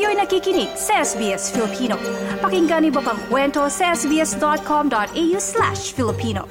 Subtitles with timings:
[0.00, 2.00] Kayo'y nakikinig sa SBS Filipino.
[2.40, 6.48] Pakinggan niyo pa ang kwento sa sbs.com.au slash Filipino.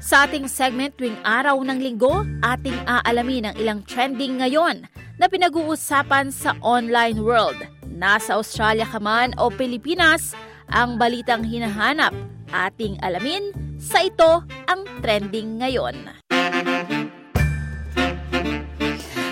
[0.00, 4.88] Sa ating segment tuwing araw ng linggo, ating aalamin ang ilang trending ngayon
[5.20, 7.60] na pinag-uusapan sa online world.
[7.84, 10.32] Nasa Australia ka man o Pilipinas,
[10.72, 12.16] ang balitang hinahanap
[12.48, 15.96] ating alamin sa ito ang trending ngayon.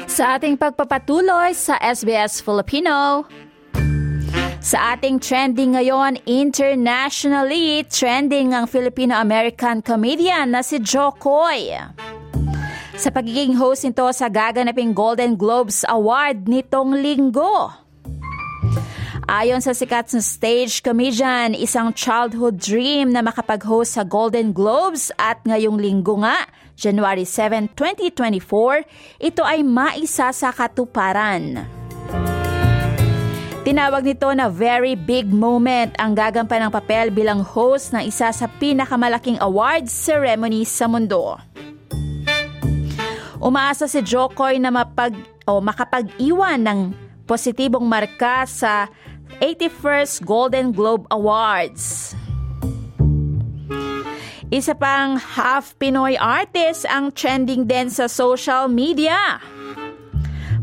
[0.06, 3.26] Sa ating pagpapatuloy sa SBS Filipino,
[4.66, 11.70] sa ating trending ngayon, internationally, trending ang Filipino-American comedian na si Joe Coy.
[12.96, 17.85] Sa pagiging host nito sa gaganaping Golden Globes Award nitong linggo.
[19.26, 25.42] Ayon sa sikat na stage comedian, isang childhood dream na makapag-host sa Golden Globes at
[25.42, 26.46] ngayong linggo nga,
[26.78, 28.86] January 7, 2024,
[29.18, 31.66] ito ay maisa sa katuparan.
[33.66, 38.46] Tinawag nito na very big moment ang gagampan ng papel bilang host ng isa sa
[38.46, 41.34] pinakamalaking awards ceremony sa mundo.
[43.42, 45.18] Umaasa si Jokoy na mapag,
[45.50, 46.80] o makapag-iwan ng
[47.26, 48.86] positibong marka sa
[49.40, 52.16] 81st Golden Globe Awards.
[54.48, 59.42] Isa pang half Pinoy artist ang trending din sa social media.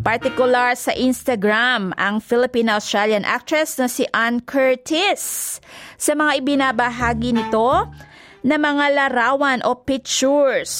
[0.03, 5.59] Partikular sa Instagram ang Filipino-Australian actress na si Ann Curtis.
[5.99, 7.87] Sa mga ibinabahagi nito
[8.43, 10.71] na mga larawan o pictures.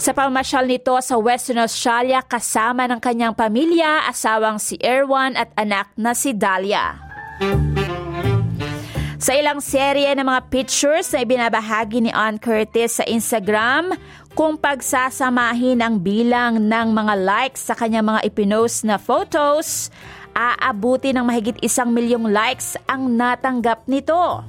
[0.00, 5.92] Sa pamasyal nito sa Western Australia kasama ng kanyang pamilya, asawang si Erwan at anak
[5.92, 6.96] na si Dahlia.
[9.20, 13.92] Sa ilang serye ng mga pictures na ibinabahagi ni Ann Curtis sa Instagram,
[14.32, 19.92] kung pagsasamahin ang bilang ng mga likes sa kanyang mga ipinost na photos,
[20.32, 24.48] aabuti ng mahigit isang milyong likes ang natanggap nito.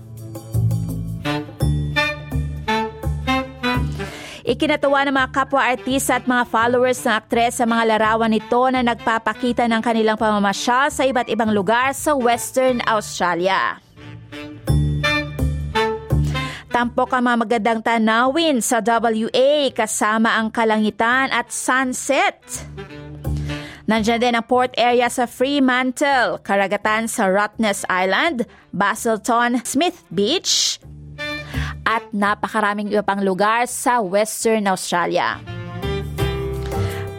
[4.51, 9.63] Ikinatuwa ng mga kapwa-artista at mga followers ng aktres sa mga larawan nito na nagpapakita
[9.63, 13.79] ng kanilang pamamasyal sa iba't ibang lugar sa Western Australia.
[16.67, 22.35] Tampok ang mga magandang tanawin sa WA kasama ang kalangitan at sunset.
[23.87, 28.43] Nandiyan din ang port area sa Fremantle, karagatan sa Rottnest Island,
[28.75, 30.75] Basilton, Smith Beach,
[31.91, 35.43] at napakaraming iba pang lugar sa Western Australia.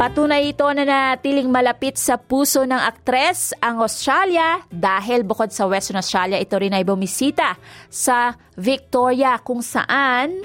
[0.00, 6.00] Patunay ito na natiling malapit sa puso ng aktres ang Australia dahil bukod sa Western
[6.00, 7.54] Australia, ito rin ay bumisita
[7.86, 10.42] sa Victoria kung saan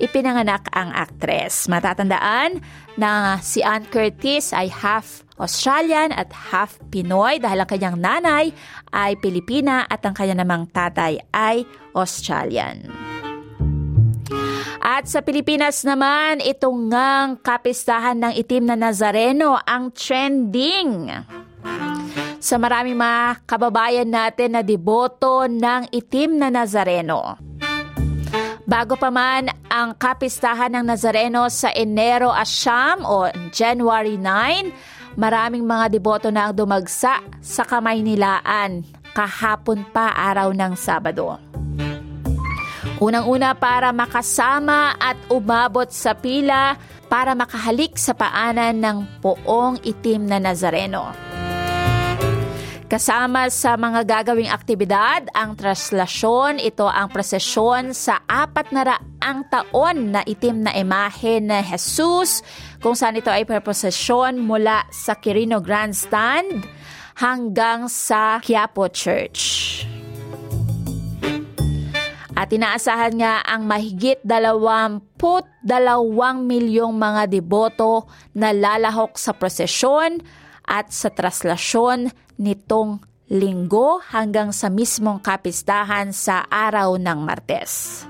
[0.00, 1.70] ipinanganak ang aktres.
[1.70, 2.58] Matatandaan
[2.98, 8.50] na si Ann Curtis ay half Australian at half Pinoy dahil ang kanyang nanay
[8.90, 11.62] ay Pilipina at ang kanyang namang tatay ay
[11.94, 13.09] Australian.
[14.80, 21.12] At sa Pilipinas naman, itong ngang kapistahan ng itim na Nazareno ang trending.
[22.40, 27.36] Sa maraming mga kababayan natin na deboto ng itim na Nazareno.
[28.64, 35.92] Bago pa man ang kapistahan ng Nazareno sa Enero Asyam o January 9, maraming mga
[35.92, 38.80] deboto na ang dumagsa sa kamay nilaan
[39.12, 41.59] kahapon pa araw ng Sabado.
[43.00, 46.76] Unang-una para makasama at umabot sa pila
[47.08, 51.08] para makahalik sa paanan ng poong itim na Nazareno.
[52.90, 60.10] Kasama sa mga gagawing aktibidad, ang traslasyon, ito ang prosesyon sa apat na raang taon
[60.12, 62.44] na itim na imahe na Jesus,
[62.82, 66.66] kung saan ito ay prosesyon mula sa Quirino Grandstand
[67.16, 69.69] hanggang sa Quiapo Church.
[72.40, 75.60] At inaasahan nga ang mahigit 22
[76.40, 80.24] milyong mga deboto na lalahok sa prosesyon
[80.64, 82.08] at sa traslasyon
[82.40, 88.08] nitong linggo hanggang sa mismong kapistahan sa araw ng Martes.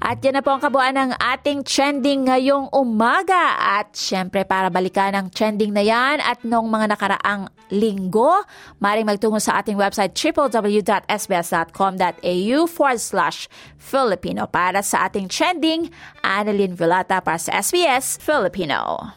[0.00, 3.58] At yan na po ang kabuuan ng ating trending ngayong umaga.
[3.58, 8.44] At syempre para balikan ang trending na yan at nung mga nakaraang linggo,
[8.80, 15.90] maring magtungo sa ating website www.sbs.com.au forward slash Filipino para sa ating trending,
[16.24, 19.12] Annalyn Vilata para sa SBS Filipino.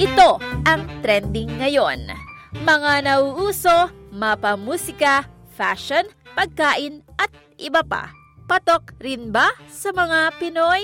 [0.00, 2.08] Ito ang trending ngayon.
[2.66, 6.02] Mga nauuso, mapamusika, fashion,
[6.34, 7.30] pagkain at
[7.60, 8.19] iba pa
[8.50, 10.82] Patok rin ba sa mga Pinoy?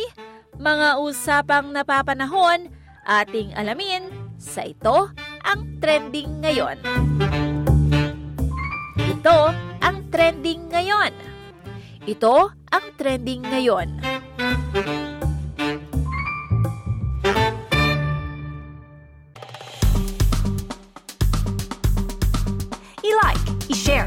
[0.54, 2.70] Mga usapang napapanahon,
[3.02, 4.06] ating alamin
[4.38, 5.10] sa ito
[5.42, 6.78] ang trending ngayon.
[9.02, 9.50] Ito
[9.82, 11.10] ang trending ngayon.
[12.06, 13.98] Ito ang trending ngayon.
[23.02, 24.06] I-like, i-share,